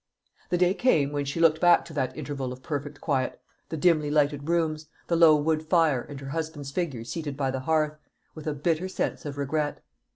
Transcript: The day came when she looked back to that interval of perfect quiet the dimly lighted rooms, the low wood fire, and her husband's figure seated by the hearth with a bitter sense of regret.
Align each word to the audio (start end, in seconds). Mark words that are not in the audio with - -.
The 0.49 0.57
day 0.57 0.73
came 0.73 1.11
when 1.11 1.25
she 1.25 1.39
looked 1.39 1.61
back 1.61 1.85
to 1.85 1.93
that 1.93 2.17
interval 2.17 2.51
of 2.51 2.63
perfect 2.63 2.99
quiet 2.99 3.39
the 3.69 3.77
dimly 3.77 4.09
lighted 4.09 4.49
rooms, 4.49 4.87
the 5.05 5.15
low 5.15 5.35
wood 5.35 5.61
fire, 5.63 6.01
and 6.01 6.19
her 6.19 6.29
husband's 6.29 6.71
figure 6.71 7.03
seated 7.03 7.37
by 7.37 7.51
the 7.51 7.59
hearth 7.59 7.99
with 8.33 8.47
a 8.47 8.55
bitter 8.55 8.87
sense 8.89 9.27
of 9.27 9.37
regret. 9.37 9.83